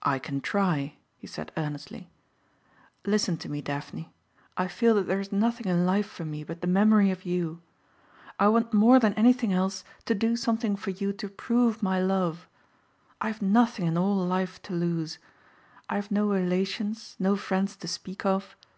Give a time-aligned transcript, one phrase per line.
[0.00, 2.08] "I can try," he said earnestly.
[3.04, 4.10] "Listen to me, Daphne.
[4.56, 7.60] I feel that there is nothing in life for me but the memory of you.
[8.40, 12.48] I want more than anything else to do something for you to prove my love.
[13.20, 15.18] I have nothing in all life to lose.
[15.90, 18.56] I have no relations, no friends to speak of.